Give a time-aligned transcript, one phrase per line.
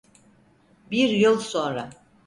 [0.91, 1.89] Bir yıl sonra.